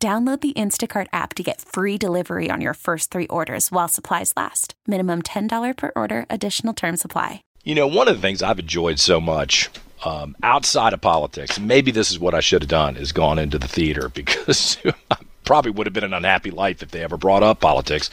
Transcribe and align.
Download 0.00 0.40
the 0.40 0.52
Instacart 0.52 1.08
app 1.12 1.34
to 1.34 1.42
get 1.42 1.60
free 1.60 1.98
delivery 1.98 2.50
on 2.50 2.60
your 2.60 2.74
first 2.74 3.10
three 3.10 3.26
orders 3.26 3.72
while 3.72 3.88
supplies 3.88 4.32
last. 4.36 4.74
Minimum 4.86 5.22
$10 5.22 5.76
per 5.76 5.90
order, 5.96 6.24
additional 6.30 6.72
term 6.72 6.96
supply. 6.96 7.42
You 7.64 7.74
know, 7.74 7.88
one 7.88 8.06
of 8.06 8.14
the 8.14 8.22
things 8.22 8.40
I've 8.40 8.60
enjoyed 8.60 9.00
so 9.00 9.20
much 9.20 9.70
um, 10.04 10.36
outside 10.40 10.92
of 10.92 11.00
politics, 11.00 11.58
maybe 11.58 11.90
this 11.90 12.12
is 12.12 12.18
what 12.20 12.32
I 12.32 12.38
should 12.38 12.62
have 12.62 12.68
done, 12.68 12.96
is 12.96 13.10
gone 13.10 13.40
into 13.40 13.58
the 13.58 13.66
theater 13.66 14.08
because 14.14 14.76
I 15.10 15.16
probably 15.44 15.72
would 15.72 15.88
have 15.88 15.94
been 15.94 16.04
an 16.04 16.14
unhappy 16.14 16.52
life 16.52 16.80
if 16.80 16.92
they 16.92 17.02
ever 17.02 17.16
brought 17.16 17.42
up 17.42 17.58
politics. 17.58 18.08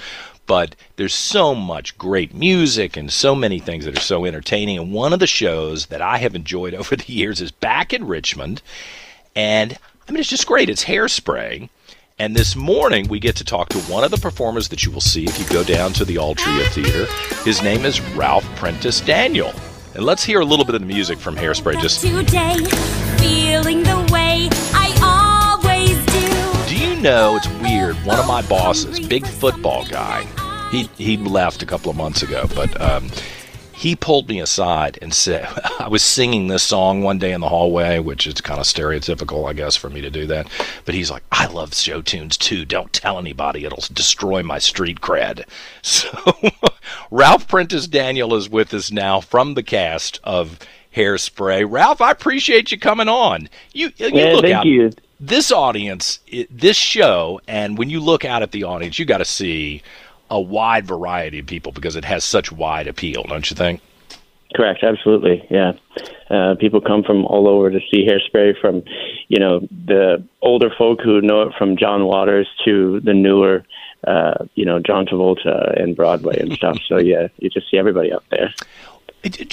But 0.47 0.75
there's 0.95 1.13
so 1.13 1.53
much 1.53 1.99
great 1.99 2.33
music 2.33 2.97
and 2.97 3.13
so 3.13 3.35
many 3.35 3.59
things 3.59 3.85
that 3.85 3.95
are 3.95 4.01
so 4.01 4.25
entertaining. 4.25 4.79
And 4.79 4.91
one 4.91 5.13
of 5.13 5.19
the 5.19 5.27
shows 5.27 5.87
that 5.87 6.01
I 6.01 6.17
have 6.17 6.33
enjoyed 6.33 6.73
over 6.73 6.95
the 6.95 7.13
years 7.13 7.41
is 7.41 7.51
back 7.51 7.93
in 7.93 8.07
Richmond. 8.07 8.63
And 9.35 9.77
I 10.07 10.11
mean, 10.11 10.19
it's 10.19 10.29
just 10.29 10.45
great. 10.45 10.69
It's 10.69 10.83
hairspray. 10.83 11.67
And 12.19 12.35
this 12.35 12.55
morning, 12.55 13.07
we 13.07 13.19
get 13.19 13.35
to 13.37 13.43
talk 13.43 13.69
to 13.69 13.79
one 13.79 14.03
of 14.03 14.11
the 14.11 14.17
performers 14.17 14.69
that 14.69 14.85
you 14.85 14.91
will 14.91 15.01
see 15.01 15.25
if 15.25 15.39
you 15.39 15.45
go 15.47 15.63
down 15.63 15.93
to 15.93 16.05
the 16.05 16.15
Altria 16.15 16.67
Theater. 16.69 17.07
His 17.43 17.61
name 17.63 17.85
is 17.85 17.99
Ralph 18.15 18.45
Prentice 18.55 19.01
Daniel. 19.01 19.51
And 19.95 20.03
let's 20.05 20.23
hear 20.23 20.41
a 20.41 20.45
little 20.45 20.63
bit 20.63 20.75
of 20.75 20.81
the 20.81 20.87
music 20.87 21.17
from 21.17 21.35
Hairspray. 21.35 21.81
Just 21.81 22.01
today, 22.01 22.55
feeling 23.17 23.81
the 23.81 24.07
way 24.13 24.47
I 24.73 25.57
always 25.63 25.97
do. 26.05 26.69
Do 26.69 26.77
you 26.77 27.01
know 27.01 27.37
it's 27.37 27.47
weird? 27.61 27.95
One 28.05 28.19
of 28.19 28.27
my 28.27 28.43
bosses, 28.43 28.99
big 28.99 29.25
football 29.25 29.85
guy, 29.85 30.25
he 30.69 30.83
he 30.97 31.17
left 31.17 31.63
a 31.63 31.65
couple 31.65 31.89
of 31.89 31.97
months 31.97 32.21
ago, 32.21 32.47
but 32.53 32.79
um, 32.79 33.09
he 33.85 33.95
pulled 33.95 34.27
me 34.27 34.39
aside 34.39 34.97
and 34.99 35.13
said, 35.13 35.47
I 35.79 35.87
was 35.87 36.01
singing 36.01 36.47
this 36.47 36.63
song 36.63 37.03
one 37.03 37.19
day 37.19 37.31
in 37.33 37.41
the 37.41 37.49
hallway, 37.49 37.99
which 37.99 38.25
is 38.25 38.41
kind 38.41 38.59
of 38.59 38.65
stereotypical, 38.65 39.47
I 39.47 39.53
guess, 39.53 39.75
for 39.75 39.91
me 39.91 40.01
to 40.01 40.09
do 40.09 40.25
that. 40.25 40.47
But 40.85 40.95
he's 40.95 41.11
like, 41.11 41.21
I 41.31 41.45
love 41.45 41.75
show 41.75 42.01
tunes 42.01 42.35
too. 42.35 42.65
Don't 42.65 42.91
tell 42.91 43.19
anybody. 43.19 43.63
It'll 43.63 43.83
destroy 43.93 44.41
my 44.41 44.57
street 44.57 45.01
cred. 45.01 45.43
So 45.83 46.09
Ralph 47.11 47.47
Prentice 47.47 47.85
Daniel 47.85 48.33
is 48.33 48.49
with 48.49 48.73
us 48.73 48.91
now 48.91 49.21
from 49.21 49.53
the 49.53 49.61
cast 49.61 50.19
of 50.23 50.57
Hairspray. 50.95 51.69
Ralph, 51.69 52.01
I 52.01 52.09
appreciate 52.09 52.71
you 52.71 52.79
coming 52.79 53.07
on. 53.07 53.49
You, 53.71 53.91
you 53.97 54.09
yeah, 54.11 54.33
look 54.33 54.45
thank 54.45 54.55
out. 54.55 54.65
you. 54.65 54.91
This 55.19 55.51
audience, 55.51 56.19
this 56.49 56.75
show, 56.75 57.39
and 57.47 57.77
when 57.77 57.91
you 57.91 57.99
look 57.99 58.25
out 58.25 58.41
at 58.41 58.51
the 58.51 58.63
audience, 58.63 58.97
you 58.97 59.05
got 59.05 59.19
to 59.19 59.25
see 59.25 59.83
a 60.35 60.41
wide 60.41 60.85
variety 60.85 61.39
of 61.39 61.47
people 61.47 61.71
because 61.71 61.95
it 61.95 62.03
has 62.03 62.23
such 62.25 62.51
wide 62.51 62.87
appeal, 62.87 63.23
don't 63.23 63.49
you 63.49 63.55
think? 63.55 63.81
Correct, 64.53 64.83
absolutely, 64.83 65.45
yeah. 65.49 65.73
Uh, 66.29 66.55
people 66.59 66.81
come 66.81 67.03
from 67.03 67.25
all 67.25 67.47
over 67.47 67.71
to 67.71 67.79
see 67.91 68.05
Hairspray, 68.05 68.59
from 68.59 68.83
you 69.27 69.39
know 69.39 69.61
the 69.61 70.23
older 70.41 70.69
folk 70.77 70.99
who 71.01 71.21
know 71.21 71.43
it 71.43 71.53
from 71.57 71.77
John 71.77 72.05
Waters 72.05 72.47
to 72.65 72.99
the 73.01 73.13
newer, 73.13 73.63
uh, 74.05 74.45
you 74.55 74.65
know 74.65 74.79
John 74.79 75.05
Travolta 75.05 75.81
and 75.81 75.95
Broadway 75.95 76.39
and 76.39 76.53
stuff. 76.53 76.77
so 76.87 76.97
yeah, 76.97 77.27
you 77.37 77.49
just 77.49 77.69
see 77.71 77.77
everybody 77.77 78.13
out 78.13 78.23
there. 78.29 78.53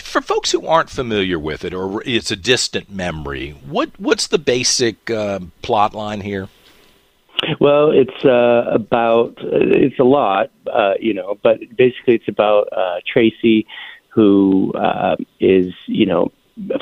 For 0.02 0.20
folks 0.20 0.50
who 0.50 0.66
aren't 0.66 0.90
familiar 0.90 1.38
with 1.38 1.64
it, 1.64 1.72
or 1.72 2.02
it's 2.04 2.30
a 2.30 2.36
distant 2.36 2.90
memory, 2.90 3.50
what 3.66 3.90
what's 3.98 4.26
the 4.26 4.38
basic 4.38 5.10
uh, 5.10 5.40
plot 5.62 5.94
line 5.94 6.20
here? 6.20 6.48
Well, 7.60 7.90
it's 7.90 8.24
uh, 8.24 8.64
about 8.72 9.34
it's 9.40 9.98
a 9.98 10.04
lot, 10.04 10.50
uh, 10.72 10.94
you 11.00 11.14
know, 11.14 11.38
but 11.42 11.58
basically 11.76 12.14
it's 12.14 12.28
about 12.28 12.68
uh, 12.72 13.00
Tracy, 13.06 13.66
who 14.10 14.72
uh, 14.74 15.16
is 15.40 15.72
you 15.86 16.06
know 16.06 16.32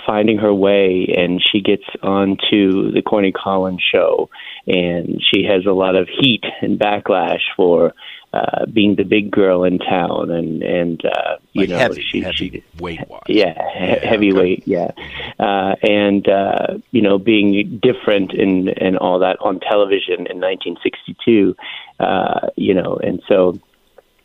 finding 0.06 0.38
her 0.38 0.52
way, 0.52 1.14
and 1.16 1.40
she 1.42 1.60
gets 1.60 1.84
onto 2.02 2.90
the 2.92 3.02
Corny 3.02 3.32
Collins 3.32 3.82
show, 3.82 4.28
and 4.66 5.22
she 5.32 5.44
has 5.44 5.64
a 5.66 5.72
lot 5.72 5.96
of 5.96 6.08
heat 6.08 6.44
and 6.60 6.78
backlash 6.78 7.42
for 7.56 7.94
uh, 8.32 8.66
being 8.66 8.94
the 8.96 9.02
big 9.04 9.30
girl 9.30 9.64
in 9.64 9.78
town, 9.78 10.30
and 10.30 10.62
and 10.62 11.04
uh, 11.04 11.36
you 11.52 11.62
Like 11.62 11.68
know 11.70 11.78
heavy, 11.78 12.02
she, 12.02 12.20
heavy 12.20 12.36
she 12.36 12.64
weight 12.78 13.00
wise. 13.08 13.22
yeah, 13.28 13.54
he- 13.76 14.06
heavyweight, 14.06 14.68
yeah, 14.68 14.90
uh, 15.38 15.74
and 15.82 16.28
uh, 16.28 16.78
you 16.92 17.02
know, 17.02 17.18
being 17.18 17.80
different 17.82 18.32
and 18.32 18.68
and 18.68 18.96
all 18.98 19.18
that 19.20 19.36
on 19.40 19.58
television 19.60 20.26
in 20.28 20.38
1962, 20.40 21.56
uh, 21.98 22.48
you 22.56 22.74
know, 22.74 22.96
and 23.02 23.20
so 23.28 23.58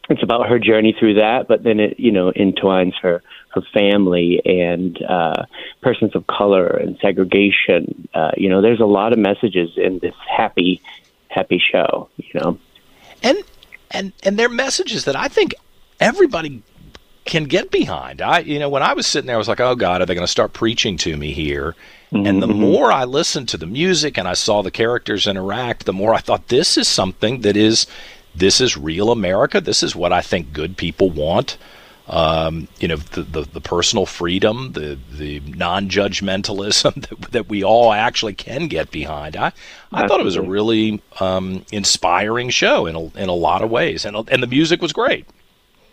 it's 0.09 0.21
about 0.21 0.47
her 0.49 0.59
journey 0.59 0.95
through 0.99 1.15
that, 1.15 1.47
but 1.47 1.63
then 1.63 1.79
it 1.79 1.99
you 1.99 2.11
know 2.11 2.31
entwines 2.35 2.93
her 3.01 3.23
her 3.49 3.61
family 3.73 4.39
and 4.45 5.01
uh, 5.01 5.45
persons 5.81 6.15
of 6.15 6.27
color 6.27 6.67
and 6.67 6.97
segregation. 7.01 8.07
Uh, 8.13 8.31
you 8.37 8.49
know, 8.49 8.61
there's 8.61 8.81
a 8.81 8.85
lot 8.85 9.13
of 9.13 9.17
messages 9.19 9.71
in 9.77 9.97
this 9.99 10.13
happy 10.29 10.79
happy 11.29 11.59
show. 11.71 12.07
You 12.17 12.39
know. 12.39 12.59
and 13.23 13.37
and 13.95 14.13
and 14.23 14.37
they're 14.37 14.49
messages 14.49 15.05
that 15.05 15.15
I 15.15 15.27
think 15.27 15.55
everybody 15.99 16.61
can 17.25 17.45
get 17.45 17.71
behind. 17.71 18.21
I 18.21 18.39
you 18.39 18.59
know 18.59 18.69
when 18.69 18.83
I 18.83 18.93
was 18.93 19.07
sitting 19.07 19.27
there, 19.27 19.35
I 19.35 19.39
was 19.39 19.47
like, 19.47 19.59
oh 19.59 19.75
God, 19.75 20.01
are 20.01 20.05
they 20.05 20.15
going 20.15 20.25
to 20.25 20.31
start 20.31 20.53
preaching 20.53 20.97
to 20.97 21.17
me 21.17 21.33
here? 21.33 21.75
And 22.11 22.41
the 22.41 22.47
mm-hmm. 22.47 22.61
more 22.61 22.91
I 22.93 23.03
listened 23.03 23.49
to 23.49 23.57
the 23.57 23.65
music 23.65 24.17
and 24.17 24.25
I 24.25 24.35
saw 24.35 24.61
the 24.61 24.71
characters 24.71 25.27
interact, 25.27 25.85
the 25.85 25.91
more 25.91 26.13
I 26.13 26.19
thought 26.19 26.47
this 26.47 26.77
is 26.77 26.87
something 26.87 27.41
that 27.41 27.57
is 27.57 27.87
this 28.33 28.61
is 28.61 28.77
real 28.77 29.11
America. 29.11 29.59
This 29.59 29.83
is 29.83 29.95
what 29.95 30.13
I 30.13 30.21
think 30.21 30.53
good 30.53 30.77
people 30.77 31.09
want. 31.09 31.57
Um, 32.07 32.67
you 32.79 32.87
know, 32.87 32.97
the, 32.97 33.23
the 33.23 33.41
the 33.41 33.61
personal 33.61 34.05
freedom, 34.05 34.73
the 34.73 34.99
the 35.11 35.39
non-judgmentalism 35.39 36.93
that, 37.09 37.31
that 37.31 37.49
we 37.49 37.63
all 37.63 37.91
actually 37.91 38.33
can 38.33 38.67
get 38.67 38.91
behind. 38.91 39.35
I 39.35 39.53
I 39.91 40.07
thought 40.07 40.19
it 40.19 40.25
was 40.25 40.35
a 40.35 40.43
really 40.43 41.01
um, 41.19 41.65
inspiring 41.71 42.51
show 42.51 42.85
in 42.85 42.95
a, 42.95 43.05
in 43.17 43.29
a 43.29 43.33
lot 43.33 43.63
of 43.63 43.71
ways, 43.71 44.05
and 44.05 44.15
and 44.29 44.43
the 44.43 44.47
music 44.47 44.81
was 44.81 44.93
great. 44.93 45.25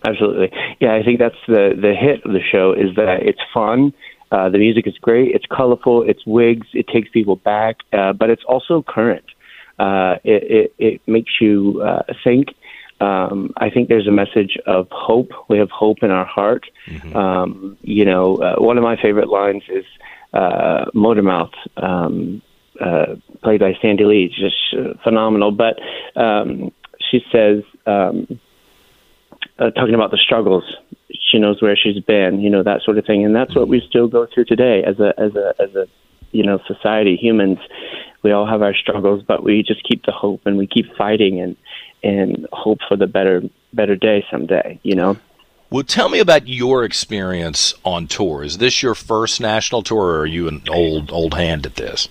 Absolutely. 0.05 0.51
Yeah, 0.81 0.95
I 0.95 1.03
think 1.03 1.19
that's 1.19 1.37
the 1.47 1.75
the 1.81 1.95
hit 1.95 2.25
of 2.25 2.33
the 2.33 2.43
show 2.43 2.73
is 2.73 2.95
that 2.97 3.23
it's 3.23 3.41
fun. 3.55 3.95
Uh, 4.31 4.49
the 4.49 4.59
music 4.59 4.87
is 4.87 4.97
great. 4.99 5.35
It's 5.35 5.47
colorful. 5.47 6.03
It's 6.09 6.27
wigs. 6.27 6.67
It 6.73 6.89
takes 6.89 7.09
people 7.11 7.37
back, 7.37 7.77
uh, 7.93 8.13
but 8.13 8.31
it's 8.31 8.43
also 8.45 8.83
current. 8.83 9.25
Uh, 9.79 10.17
it, 10.25 10.43
it 10.43 10.75
it 10.79 11.01
makes 11.07 11.33
you 11.41 11.83
uh, 11.85 12.03
think. 12.25 12.49
Um, 13.03 13.53
I 13.57 13.69
think 13.69 13.89
there's 13.89 14.07
a 14.07 14.13
message 14.13 14.57
of 14.67 14.87
hope. 14.91 15.31
We 15.49 15.59
have 15.59 15.71
hope 15.71 15.99
in 16.03 16.11
our 16.11 16.25
heart. 16.25 16.65
Um, 17.17 17.77
you 17.83 18.05
know, 18.05 18.37
uh, 18.37 18.57
one 18.63 18.79
of 18.79 18.85
my 18.85 18.97
favorite 19.01 19.29
lines 19.29 19.65
is 19.69 19.85
uh, 20.33 20.85
Motormouth, 20.95 21.53
um, 21.77 22.43
uh, 22.81 23.17
played 23.43 23.61
by 23.61 23.73
Sandy 23.83 24.05
Lee, 24.05 24.29
just 24.29 24.57
uh, 24.79 24.95
phenomenal. 25.03 25.51
But 25.51 25.79
um, 26.21 26.73
she 27.11 27.21
says. 27.33 27.63
Um, 27.87 28.41
uh, 29.59 29.71
talking 29.71 29.95
about 29.95 30.11
the 30.11 30.17
struggles. 30.17 30.65
She 31.31 31.39
knows 31.39 31.61
where 31.61 31.77
she's 31.77 32.03
been, 32.05 32.41
you 32.41 32.49
know 32.49 32.63
that 32.63 32.83
sort 32.83 32.99
of 32.99 33.05
thing, 33.05 33.25
and 33.25 33.35
that's 33.35 33.55
what 33.55 33.69
we 33.69 33.83
still 33.89 34.09
go 34.09 34.27
through 34.33 34.47
today 34.47 34.83
as 34.85 34.99
a 34.99 35.13
as 35.19 35.35
a 35.35 35.55
as 35.61 35.75
a 35.75 35.87
you 36.33 36.45
know 36.45 36.59
society. 36.67 37.17
Humans, 37.17 37.59
we 38.23 38.33
all 38.33 38.47
have 38.47 38.63
our 38.63 38.75
struggles, 38.75 39.23
but 39.23 39.43
we 39.43 39.63
just 39.63 39.83
keep 39.89 40.05
the 40.05 40.13
hope 40.13 40.43
and 40.47 40.59
we 40.59 40.67
keep 40.67 40.95
fighting 40.97 41.41
and 41.41 41.57
and 42.03 42.47
hope 42.53 42.79
for 42.89 42.97
the 42.97 43.07
better 43.07 43.43
better 43.73 43.97
day 43.97 44.25
someday. 44.31 44.81
You 44.83 44.97
know. 44.97 45.17
Well, 45.71 45.85
tell 45.85 46.11
me 46.11 46.19
about 46.19 46.49
your 46.49 46.85
experience 46.85 47.73
on 47.83 48.07
tour. 48.07 48.43
Is 48.43 48.59
this 48.59 48.83
your 48.83 48.95
first 48.95 49.41
national 49.41 49.83
tour, 49.83 50.03
or 50.03 50.19
are 50.21 50.27
you 50.27 50.49
an 50.49 50.63
old 50.69 51.11
old 51.11 51.35
hand 51.35 51.65
at 51.65 51.77
this? 51.77 52.09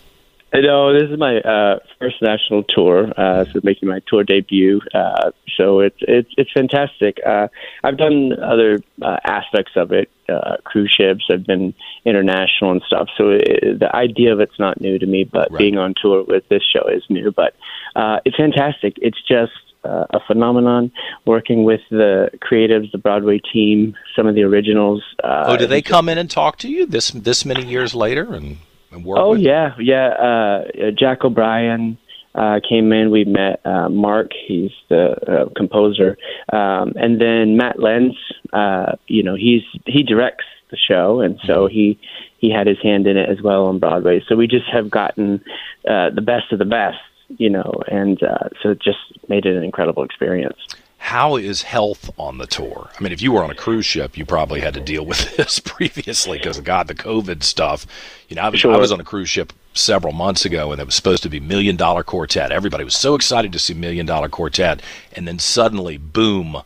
No, 0.54 0.94
this 0.94 1.10
is 1.10 1.18
my 1.18 1.38
uh, 1.40 1.80
first 1.98 2.22
national 2.22 2.64
tour, 2.64 3.12
uh, 3.16 3.46
so 3.46 3.62
making 3.64 3.88
my 3.88 4.02
tour 4.08 4.24
debut. 4.24 4.82
Uh, 4.94 5.32
so 5.56 5.80
it's 5.80 5.96
it's 6.02 6.30
it's 6.38 6.52
fantastic. 6.52 7.20
Uh, 7.26 7.48
I've 7.84 7.98
done 7.98 8.34
other 8.34 8.80
uh, 9.02 9.18
aspects 9.24 9.72
of 9.78 9.94
it, 9.94 10.10
uh, 10.28 10.58
cruise 10.66 10.94
ships. 10.96 11.24
I've 11.32 11.46
been 11.46 11.74
international 12.04 12.72
and 12.72 12.82
stuff. 12.86 13.08
So 13.18 13.30
it, 13.30 13.80
the 13.80 13.96
idea 13.96 14.34
of 14.34 14.42
it's 14.42 14.60
not 14.60 14.82
new 14.82 15.00
to 15.00 15.06
me, 15.06 15.24
but 15.24 15.52
Right. 15.52 15.60
being 15.60 15.78
on 15.78 15.94
tour 16.02 16.24
with 16.24 16.48
this 16.50 16.64
show 16.64 16.86
is 16.88 17.04
new. 17.10 17.32
But 17.32 17.56
uh, 17.96 18.20
it's 18.26 18.36
fantastic. 18.36 18.96
It's 19.02 19.22
just 19.26 19.54
uh, 19.86 20.06
a 20.10 20.20
phenomenon. 20.28 20.92
Working 21.26 21.64
with 21.64 21.82
the 21.90 22.30
creatives, 22.40 22.92
the 22.92 22.98
Broadway 22.98 23.40
team, 23.40 23.96
some 24.18 24.28
of 24.28 24.36
the 24.36 24.44
originals. 24.44 25.02
Uh, 25.24 25.46
oh, 25.48 25.56
do 25.58 25.66
they 25.66 25.82
come 25.82 26.10
in 26.10 26.18
and 26.18 26.30
talk 26.30 26.58
to 26.58 26.68
you 26.70 26.86
this 26.86 27.12
this 27.12 27.46
many 27.46 27.66
years 27.66 27.96
later 27.96 28.34
and, 28.34 28.58
and 28.92 29.06
work? 29.06 29.20
Oh 29.20 29.32
with 29.32 29.42
yeah, 29.42 29.76
yeah. 29.80 30.08
Uh, 30.08 30.88
uh, 30.88 30.92
Jack 30.92 31.24
O'Brien, 31.24 31.98
uh, 32.36 32.60
came 32.68 32.92
in. 32.92 33.12
We 33.12 33.26
met 33.26 33.66
uh, 33.66 33.90
Marc, 33.90 34.32
he's 34.48 34.72
the 34.90 35.12
uh, 35.32 35.50
composer, 35.56 36.18
um, 36.52 36.94
and 36.96 37.20
then 37.20 37.58
Matt 37.58 37.80
Lenz. 37.80 38.16
Uh, 38.54 38.94
you 39.08 39.24
know, 39.24 39.36
he's 39.36 39.64
he 39.86 40.04
directs 40.04 40.46
the 40.70 40.78
show, 40.78 41.20
and 41.20 41.40
so 41.46 41.68
he 41.68 42.00
he 42.38 42.50
had 42.50 42.68
his 42.68 42.78
hand 42.82 43.08
in 43.08 43.18
it 43.18 43.30
as 43.30 43.42
well 43.42 43.66
on 43.66 43.80
Broadway. 43.80 44.24
So 44.28 44.36
we 44.36 44.48
just 44.48 44.68
have 44.72 44.90
gotten 44.90 45.44
uh, 45.88 46.10
the 46.12 46.22
best 46.22 46.52
of 46.52 46.60
the 46.60 46.66
best, 46.66 47.00
you 47.38 47.50
know, 47.50 47.82
and 47.88 48.22
uh, 48.24 48.50
so 48.62 48.70
it 48.70 48.82
just 48.82 49.00
made 49.28 49.46
it 49.46 49.56
an 49.56 49.64
incredible 49.64 50.04
experience. 50.04 50.58
How 51.04 51.36
is 51.36 51.64
health 51.64 52.10
on 52.18 52.38
the 52.38 52.46
tour? 52.46 52.90
I 52.98 53.04
mean, 53.04 53.12
if 53.12 53.22
you 53.24 53.32
were 53.32 53.44
on 53.44 53.50
a 53.50 53.56
cruise 53.56 53.86
ship, 53.88 54.18
you 54.18 54.26
probably 54.26 54.62
had 54.62 54.76
to 54.76 54.80
deal 54.80 55.04
with 55.06 55.36
this 55.36 55.60
previously 55.60 56.38
because 56.38 56.58
of 56.60 56.64
God, 56.64 56.88
the 56.88 56.96
COVID 56.96 57.42
stuff. 57.44 57.86
You 58.30 58.36
know, 58.36 58.44
I 58.44 58.50
was, 58.50 58.60
Sure. 58.60 58.74
I 58.74 58.78
was 58.78 58.92
on 58.92 59.00
a 59.02 59.04
cruise 59.04 59.28
ship 59.28 59.52
several 59.74 60.14
months 60.14 60.46
ago, 60.46 60.72
and 60.72 60.80
it 60.80 60.86
was 60.86 60.96
supposed 60.96 61.24
to 61.24 61.30
be 61.30 61.40
Million 61.40 61.76
Dollar 61.76 62.04
Quartet. 62.04 62.52
Everybody 62.52 62.84
was 62.84 62.96
so 62.96 63.16
excited 63.16 63.52
to 63.52 63.60
see 63.60 63.74
Million 63.74 64.06
Dollar 64.06 64.30
Quartet, 64.30 64.82
and 65.14 65.28
then 65.28 65.40
suddenly, 65.40 65.98
boom, 65.98 66.58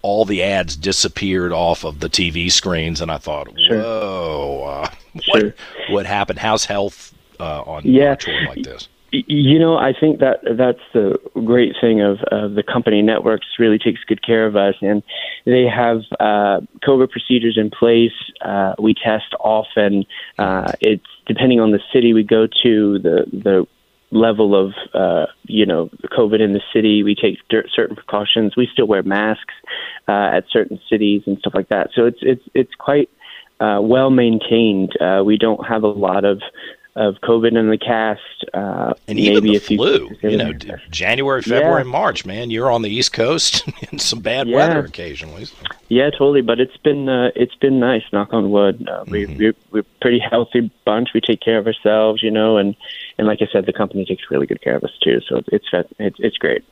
all 0.00 0.24
the 0.24 0.42
ads 0.42 0.74
disappeared 0.74 1.52
off 1.52 1.84
of 1.84 2.00
the 2.00 2.08
TV 2.08 2.50
screens, 2.50 3.00
and 3.02 3.10
I 3.10 3.18
thought, 3.18 3.48
Sure. 3.68 3.82
whoa, 3.82 4.64
uh, 4.84 4.90
Sure. 5.20 5.44
what 5.44 5.54
what 5.90 6.06
happened? 6.06 6.38
How's 6.38 6.64
health 6.64 7.14
uh, 7.38 7.62
on 7.62 7.82
Yeah. 7.84 8.12
a 8.12 8.16
tour 8.16 8.46
like 8.48 8.62
this? 8.64 8.88
You 9.14 9.58
know, 9.58 9.76
I 9.76 9.92
think 9.92 10.20
that 10.20 10.38
that's 10.56 10.80
the 10.94 11.18
great 11.44 11.74
thing 11.78 12.00
of, 12.00 12.20
of 12.30 12.54
the 12.54 12.62
company 12.62 13.02
networks 13.02 13.46
really 13.58 13.78
takes 13.78 14.00
good 14.04 14.24
care 14.24 14.46
of 14.46 14.56
us, 14.56 14.74
and 14.80 15.02
they 15.44 15.66
have 15.66 15.98
uh, 16.18 16.60
COVID 16.82 17.10
procedures 17.10 17.58
in 17.58 17.68
place. 17.68 18.16
Uh, 18.40 18.72
we 18.78 18.94
test 18.94 19.34
often. 19.38 20.06
Uh, 20.38 20.72
it's 20.80 21.04
depending 21.26 21.60
on 21.60 21.72
the 21.72 21.80
city 21.92 22.14
we 22.14 22.22
go 22.22 22.46
to, 22.62 22.98
the 23.00 23.26
the 23.32 23.66
level 24.12 24.54
of 24.54 24.72
uh, 24.94 25.26
you 25.44 25.66
know 25.66 25.90
COVID 26.04 26.40
in 26.40 26.54
the 26.54 26.62
city. 26.72 27.02
We 27.02 27.14
take 27.14 27.36
cer- 27.50 27.68
certain 27.68 27.96
precautions. 27.96 28.56
We 28.56 28.66
still 28.72 28.86
wear 28.86 29.02
masks 29.02 29.54
uh, 30.08 30.30
at 30.36 30.44
certain 30.50 30.80
cities 30.88 31.22
and 31.26 31.38
stuff 31.38 31.52
like 31.54 31.68
that. 31.68 31.90
So 31.94 32.06
it's 32.06 32.20
it's 32.22 32.44
it's 32.54 32.74
quite 32.78 33.10
uh, 33.60 33.80
well 33.82 34.08
maintained. 34.08 34.96
Uh, 34.98 35.22
we 35.22 35.36
don't 35.36 35.66
have 35.66 35.82
a 35.82 35.88
lot 35.88 36.24
of 36.24 36.40
of 36.94 37.14
COVID 37.22 37.58
in 37.58 37.70
the 37.70 37.78
cast. 37.78 38.20
Uh, 38.52 38.92
And 39.08 39.18
even 39.18 39.44
the 39.44 39.56
a 39.56 39.60
flu, 39.60 40.10
you 40.22 40.36
know, 40.36 40.50
and 40.50 40.58
d- 40.58 40.66
there. 40.68 40.82
January, 40.90 41.40
February, 41.40 41.84
Yeah. 41.84 41.90
March, 41.90 42.26
man, 42.26 42.50
you're 42.50 42.70
on 42.70 42.82
the 42.82 42.90
East 42.90 43.12
Coast 43.14 43.64
in 43.92 43.98
some 43.98 44.20
bad 44.20 44.46
Yeah. 44.46 44.56
weather 44.56 44.80
occasionally. 44.84 45.46
so. 45.46 45.54
Yeah, 45.88 46.10
totally. 46.10 46.42
But 46.42 46.60
it's 46.60 46.76
been 46.76 47.08
uh, 47.08 47.30
it's 47.34 47.54
been 47.54 47.80
nice. 47.80 48.02
Knock 48.12 48.32
on 48.34 48.50
wood. 48.50 48.86
Uh, 48.88 49.04
we, 49.08 49.24
Mm-hmm. 49.26 49.38
we're, 49.38 49.54
we're 49.70 49.80
a 49.80 49.84
pretty 50.00 50.18
healthy 50.18 50.70
bunch. 50.84 51.10
We 51.14 51.20
take 51.22 51.40
care 51.40 51.58
of 51.58 51.66
ourselves, 51.66 52.22
you 52.22 52.30
know, 52.30 52.58
and 52.58 52.76
and 53.18 53.26
like 53.26 53.40
I 53.40 53.46
said, 53.52 53.64
the 53.66 53.72
company 53.72 54.04
takes 54.04 54.30
really 54.30 54.46
good 54.46 54.60
care 54.60 54.76
of 54.76 54.84
us 54.84 54.92
too. 55.02 55.20
So 55.28 55.42
it's 55.50 55.66
it's 55.98 56.18
it's 56.20 56.36
great. 56.36 56.62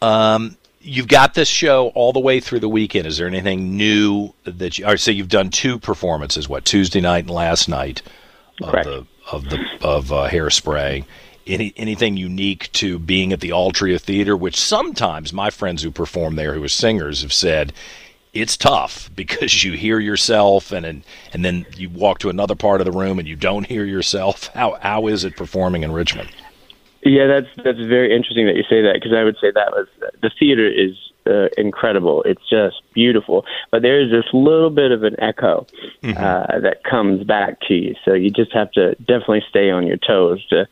Um, 0.00 0.56
you've 0.80 1.08
got 1.08 1.34
this 1.34 1.48
show 1.48 1.88
all 1.94 2.12
the 2.12 2.20
way 2.20 2.40
through 2.40 2.60
the 2.60 2.68
weekend. 2.68 3.06
Is 3.06 3.18
there 3.18 3.26
anything 3.28 3.76
new 3.76 4.34
that 4.44 4.78
you? 4.78 4.86
Or 4.86 4.96
so 4.96 5.10
you've 5.10 5.28
done 5.28 5.50
two 5.50 5.78
performances. 5.78 6.48
What 6.48 6.64
Tuesday 6.64 7.00
night 7.00 7.24
and 7.24 7.30
last 7.30 7.68
night 7.68 8.02
of 8.62 8.70
Correct. 8.70 8.86
the 8.88 9.06
of 9.30 9.50
the 9.50 9.64
of 9.82 10.12
uh, 10.12 10.28
Hairspray. 10.28 11.04
Any 11.46 11.72
anything 11.76 12.16
unique 12.16 12.70
to 12.72 12.98
being 12.98 13.32
at 13.32 13.40
the 13.40 13.50
Altria 13.50 14.00
Theater, 14.00 14.36
which 14.36 14.56
sometimes 14.56 15.32
my 15.32 15.50
friends 15.50 15.82
who 15.82 15.90
perform 15.90 16.36
there, 16.36 16.54
who 16.54 16.62
are 16.62 16.68
singers, 16.68 17.22
have 17.22 17.32
said 17.32 17.72
it's 18.32 18.56
tough 18.56 19.10
because 19.16 19.64
you 19.64 19.72
hear 19.72 19.98
yourself 19.98 20.72
and 20.72 20.86
and, 20.86 21.04
and 21.32 21.44
then 21.44 21.66
you 21.76 21.90
walk 21.90 22.18
to 22.20 22.30
another 22.30 22.54
part 22.54 22.80
of 22.80 22.84
the 22.84 22.92
room 22.92 23.18
and 23.18 23.28
you 23.28 23.36
don't 23.36 23.66
hear 23.66 23.84
yourself. 23.84 24.46
How 24.54 24.78
how 24.80 25.06
is 25.08 25.24
it 25.24 25.36
performing 25.36 25.82
in 25.82 25.92
Richmond? 25.92 26.30
Yeah, 27.04 27.26
that's 27.26 27.48
that's 27.64 27.78
very 27.78 28.14
interesting 28.14 28.46
that 28.46 28.54
you 28.54 28.62
say 28.62 28.80
that 28.82 28.94
because 28.94 29.12
I 29.12 29.24
would 29.24 29.36
say 29.40 29.50
that 29.50 29.72
was 29.72 29.88
the 30.20 30.30
theater 30.38 30.68
is 30.68 30.96
uh, 31.26 31.48
incredible. 31.56 32.22
It's 32.24 32.42
just 32.48 32.82
beautiful, 32.94 33.44
but 33.70 33.82
there 33.82 34.00
is 34.00 34.10
this 34.10 34.24
little 34.32 34.70
bit 34.70 34.90
of 34.92 35.02
an 35.02 35.16
echo 35.20 35.66
uh, 36.04 36.60
that 36.60 36.84
comes 36.88 37.24
back 37.24 37.60
to 37.68 37.74
you. 37.74 37.94
So 38.04 38.14
you 38.14 38.30
just 38.30 38.52
have 38.52 38.70
to 38.72 38.94
definitely 38.96 39.44
stay 39.48 39.70
on 39.70 39.86
your 39.86 39.98
toes 39.98 40.44
to, 40.48 40.66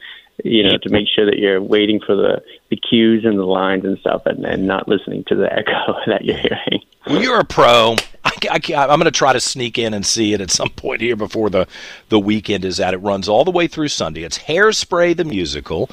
you 0.45 0.63
know, 0.63 0.79
to 0.83 0.89
make 0.91 1.07
sure 1.09 1.27
that 1.27 1.39
you're 1.39 1.63
waiting 1.63 2.01
for 2.05 2.17
the 2.17 2.43
the 2.71 2.77
cues 2.77 3.25
and 3.25 3.39
the 3.39 3.45
lines 3.45 3.85
and 3.85 3.99
stuff, 3.99 4.23
and, 4.27 4.45
and 4.45 4.67
not 4.67 4.89
listening 4.89 5.25
to 5.29 5.35
the 5.35 5.53
echo 5.59 5.95
that 6.07 6.25
you're 6.25 6.39
hearing. 6.39 6.83
Well, 7.07 7.23
you're 7.23 7.41
a 7.41 7.45
pro. 7.45 7.97
I, 8.25 8.61
am 8.73 8.99
going 8.99 9.05
to 9.05 9.11
try 9.11 9.33
to 9.33 9.41
sneak 9.41 9.79
in 9.79 9.95
and 9.95 10.05
see 10.05 10.35
it 10.35 10.41
at 10.41 10.51
some 10.51 10.71
point 10.71 11.01
here 11.01 11.17
before 11.17 11.51
the, 11.51 11.67
the 12.09 12.19
weekend 12.19 12.65
is 12.65 12.81
out. 12.81 12.95
It 12.95 12.99
runs 12.99 13.29
all 13.29 13.45
the 13.45 13.51
way 13.51 13.67
through 13.67 13.89
Sunday. 13.89 14.23
It's 14.23 14.39
Hairspray 14.39 15.17
the 15.17 15.25
musical. 15.25 15.91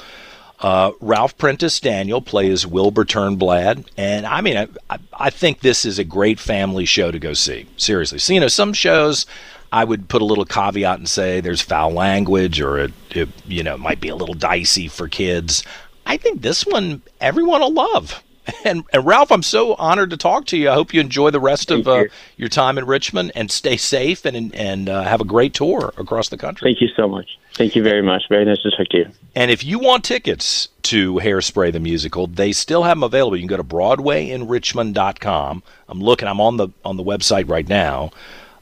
Uh, 0.60 0.90
Ralph 1.00 1.38
Prentice 1.38 1.78
Daniel 1.78 2.20
plays 2.20 2.66
Wilbur 2.66 3.04
Turnblad, 3.04 3.86
and 3.96 4.26
I 4.26 4.40
mean, 4.40 4.56
I, 4.90 4.98
I, 5.12 5.30
think 5.30 5.60
this 5.60 5.84
is 5.84 6.00
a 6.00 6.04
great 6.04 6.40
family 6.40 6.84
show 6.84 7.12
to 7.12 7.18
go 7.20 7.32
see. 7.32 7.66
Seriously, 7.76 8.18
so 8.18 8.32
you 8.32 8.40
know, 8.40 8.48
some 8.48 8.72
shows 8.72 9.24
I 9.72 9.84
would 9.84 10.08
put 10.08 10.20
a 10.20 10.24
little 10.24 10.44
caveat 10.44 10.98
and 10.98 11.08
say 11.08 11.40
there's 11.40 11.60
foul 11.60 11.92
language 11.92 12.60
or 12.60 12.78
it, 12.78 12.92
it 13.10 13.28
you 13.46 13.62
know 13.62 13.76
might 13.76 14.00
be 14.00 14.08
a 14.08 14.16
little 14.16 14.34
dicey 14.34 14.88
for 14.88 15.06
kids. 15.06 15.62
I 16.06 16.16
think 16.16 16.42
this 16.42 16.66
one 16.66 17.02
everyone 17.20 17.60
will 17.60 17.74
love. 17.74 18.22
And, 18.64 18.84
and 18.92 19.06
Ralph, 19.06 19.30
I'm 19.30 19.42
so 19.42 19.74
honored 19.74 20.10
to 20.10 20.16
talk 20.16 20.46
to 20.46 20.56
you. 20.56 20.70
I 20.70 20.74
hope 20.74 20.92
you 20.94 21.00
enjoy 21.00 21.30
the 21.30 21.40
rest 21.40 21.70
of 21.70 21.84
Thank 21.84 22.10
uh, 22.10 22.14
your 22.36 22.48
time 22.48 22.78
in 22.78 22.86
Richmond 22.86 23.32
and 23.34 23.50
stay 23.50 23.76
safe 23.76 24.24
and 24.24 24.54
and 24.54 24.88
uh, 24.88 25.02
have 25.02 25.20
a 25.20 25.24
great 25.24 25.54
tour 25.54 25.92
across 25.96 26.28
the 26.28 26.36
country. 26.36 26.68
Thank 26.68 26.80
you 26.80 26.88
so 26.96 27.08
much. 27.08 27.38
Thank 27.54 27.76
you 27.76 27.82
very 27.82 28.02
much. 28.02 28.22
Very 28.28 28.44
nice 28.44 28.62
to 28.62 28.70
talk 28.70 28.88
to 28.90 28.98
you. 28.98 29.10
And 29.34 29.50
if 29.50 29.64
you 29.64 29.78
want 29.78 30.04
tickets 30.04 30.68
to 30.82 31.14
Hairspray 31.16 31.72
the 31.72 31.80
musical, 31.80 32.26
they 32.26 32.52
still 32.52 32.84
have 32.84 32.96
them 32.96 33.02
available. 33.02 33.36
You 33.36 33.42
can 33.42 33.48
go 33.48 33.56
to 33.56 33.64
BroadwayInRichmond.com. 33.64 35.62
I'm 35.88 36.00
looking. 36.00 36.28
I'm 36.28 36.40
on 36.40 36.56
the 36.56 36.68
on 36.84 36.96
the 36.96 37.04
website 37.04 37.48
right 37.48 37.68
now, 37.68 38.10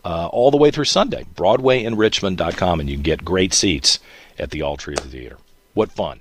uh, 0.05 0.29
all 0.29 0.51
the 0.51 0.57
way 0.57 0.71
through 0.71 0.85
Sunday. 0.85 1.27
BroadwayInRichmond.com, 1.37 2.81
and 2.81 2.89
you 2.89 2.97
can 2.97 3.03
get 3.03 3.25
great 3.25 3.53
seats 3.55 3.99
at 4.39 4.51
the 4.51 4.61
Altria 4.61 4.99
Theater. 4.99 5.39
What 5.75 5.93
fun! 5.93 6.21